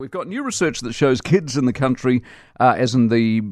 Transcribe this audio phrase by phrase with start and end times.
[0.00, 2.22] We've got new research that shows kids in the country,
[2.58, 3.42] uh, as in the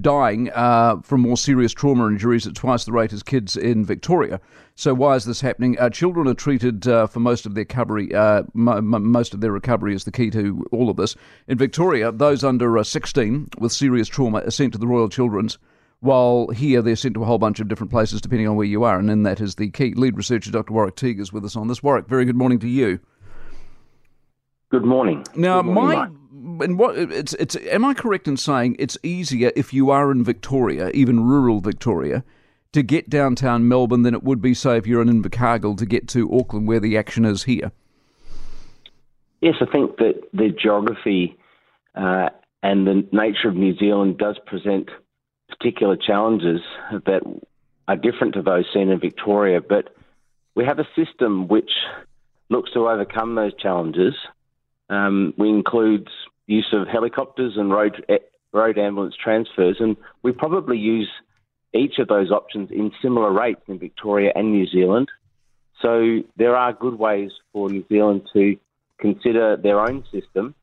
[0.00, 4.40] dying uh, from more serious trauma injuries at twice the rate as kids in Victoria.
[4.76, 5.76] So why is this happening?
[5.76, 8.14] Uh, children are treated uh, for most of their recovery.
[8.14, 11.16] Uh, most of their recovery is the key to all of this.
[11.48, 15.58] In Victoria, those under uh, 16 with serious trauma are sent to the Royal Children's,
[15.98, 18.84] while here they're sent to a whole bunch of different places depending on where you
[18.84, 19.94] are, and then that is the key.
[19.94, 20.72] Lead researcher Dr.
[20.72, 21.82] Warwick Teague is with us on this.
[21.82, 23.00] Warwick, very good morning to you.
[24.70, 25.24] Good morning.
[25.34, 29.50] Now, Good morning, my and what it's it's am I correct in saying it's easier
[29.56, 32.22] if you are in Victoria, even rural Victoria,
[32.72, 36.06] to get downtown Melbourne than it would be, say, if you're in Invercargill to get
[36.08, 37.72] to Auckland, where the action is here?
[39.40, 41.38] Yes, I think that the geography
[41.94, 42.28] uh,
[42.62, 44.90] and the nature of New Zealand does present
[45.48, 46.60] particular challenges
[47.06, 47.22] that
[47.86, 49.94] are different to those seen in Victoria, but
[50.54, 51.70] we have a system which
[52.50, 54.14] looks to overcome those challenges
[54.88, 56.08] um, we include
[56.46, 58.04] use of helicopters and road
[58.52, 61.10] road ambulance transfers, and we probably use
[61.74, 65.08] each of those options in similar rates in Victoria and New Zealand.
[65.82, 68.56] So there are good ways for New Zealand to
[68.98, 70.54] consider their own system,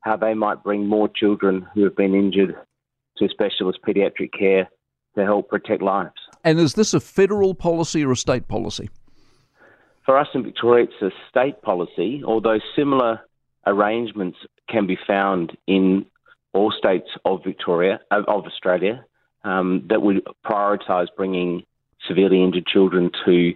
[0.00, 2.56] how they might bring more children who have been injured
[3.18, 4.68] to specialist paediatric care
[5.16, 6.12] to help protect lives.
[6.44, 8.90] And is this a federal policy or a state policy?
[10.04, 13.20] For us in Victoria, it's a state policy, although similar
[13.68, 14.38] arrangements
[14.68, 16.06] can be found in
[16.52, 19.04] all states of Victoria, of Australia,
[19.44, 21.62] um, that would prioritise bringing
[22.06, 23.54] severely injured children to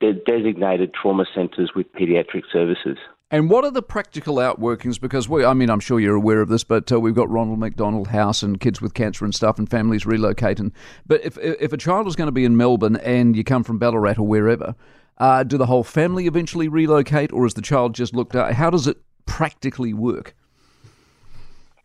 [0.00, 2.98] de- designated trauma centres with paediatric services.
[3.32, 5.00] And what are the practical outworkings?
[5.00, 7.60] Because we, I mean, I'm sure you're aware of this, but uh, we've got Ronald
[7.60, 10.72] McDonald House and kids with cancer and stuff, and families relocating.
[11.06, 13.78] But if if a child is going to be in Melbourne and you come from
[13.78, 14.74] Ballarat or wherever,
[15.18, 18.54] uh, do the whole family eventually relocate, or is the child just looked at?
[18.54, 18.96] How does it
[19.30, 20.34] practically work?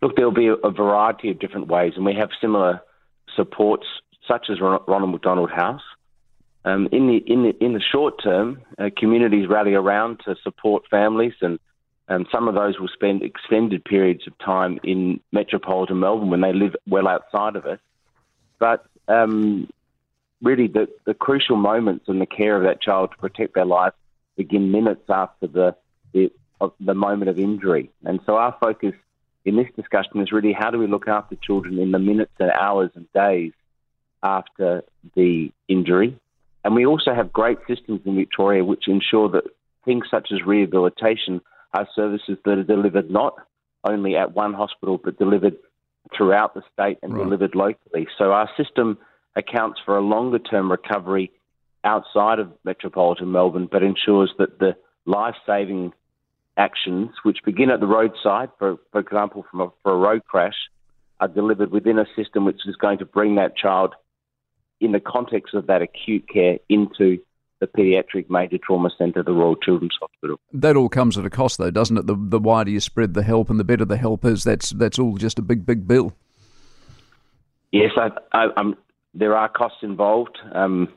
[0.01, 2.81] Look, there'll be a variety of different ways, and we have similar
[3.35, 3.85] supports
[4.27, 5.83] such as Ronald McDonald House.
[6.65, 10.83] Um, in the in the in the short term, uh, communities rally around to support
[10.89, 11.59] families, and
[12.07, 16.53] and some of those will spend extended periods of time in metropolitan Melbourne when they
[16.53, 17.79] live well outside of it.
[18.57, 19.69] But um,
[20.41, 23.93] really, the the crucial moments in the care of that child to protect their life
[24.35, 25.75] begin minutes after the
[26.13, 26.31] the,
[26.61, 27.89] of the moment of injury.
[28.03, 28.93] And so our focus
[29.43, 32.51] in this discussion is really how do we look after children in the minutes and
[32.51, 33.53] hours and days
[34.23, 34.83] after
[35.15, 36.19] the injury.
[36.63, 39.43] And we also have great systems in Victoria which ensure that
[39.85, 41.41] things such as rehabilitation
[41.73, 43.35] are services that are delivered not
[43.83, 45.55] only at one hospital but delivered
[46.15, 47.23] throughout the state and right.
[47.23, 48.07] delivered locally.
[48.17, 48.97] So our system
[49.35, 51.31] accounts for a longer term recovery
[51.83, 55.93] outside of metropolitan Melbourne but ensures that the life saving
[56.57, 60.55] actions, which begin at the roadside, for, for example, from a, for a road crash,
[61.19, 63.93] are delivered within a system which is going to bring that child
[64.81, 67.19] in the context of that acute care into
[67.59, 70.37] the paediatric major trauma centre, the Royal Children's Hospital.
[70.51, 72.07] That all comes at a cost, though, doesn't it?
[72.07, 74.99] The, the wider you spread the help and the better the help is, that's that's
[74.99, 76.13] all just a big, big bill.
[77.71, 78.73] Yes, I, I,
[79.13, 80.37] there are costs involved.
[80.51, 80.89] Um,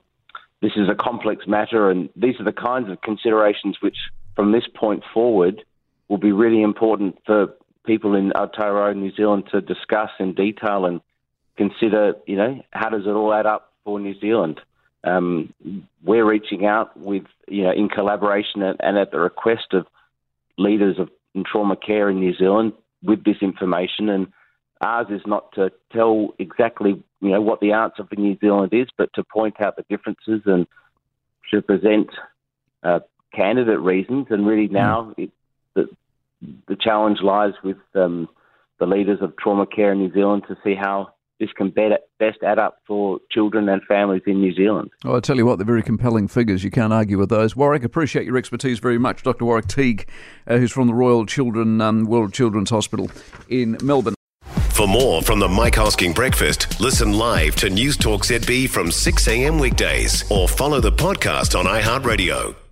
[0.61, 3.97] this is a complex matter, and these are the kinds of considerations which
[4.39, 5.65] from this point forward
[6.07, 7.49] will be really important for
[7.85, 11.01] people in Aotearoa, New Zealand, to discuss in detail and
[11.57, 14.61] consider, you know, how does it all add up for New Zealand?
[15.03, 15.53] Um,
[16.05, 19.87] we're reaching out with, you know, in collaboration and, at the request of
[20.57, 24.09] leaders of in trauma care in New Zealand with this information.
[24.09, 24.29] And
[24.81, 28.87] ours is not to tell exactly, you know, what the answer for New Zealand is,
[28.97, 30.69] but to point out the differences and
[31.51, 32.11] to present
[32.85, 33.01] uh,
[33.39, 34.75] candidate reasons, and really hmm.
[34.75, 35.25] now mm.
[35.25, 35.31] it,
[35.75, 35.85] the
[36.67, 38.29] the challenge lies with um,
[38.79, 42.39] the leaders of trauma care in New Zealand to see how this can better, best
[42.45, 44.91] add up for children and families in New Zealand.
[45.05, 46.65] Oh, I tell you what, they're very compelling figures.
[46.65, 47.55] You can't argue with those.
[47.55, 49.23] Warwick, appreciate your expertise very much.
[49.23, 49.45] Dr.
[49.45, 50.09] Warwick Teague,
[50.49, 53.11] uh, who's from the Royal Children um, Royal Children's Hospital
[53.49, 54.15] in Melbourne.
[54.71, 59.59] For more from the Mike Hosking Breakfast, listen live to Newstalk ZB from 6 a.m.
[59.59, 62.68] weekdays or follow the podcast on iHeartRadio.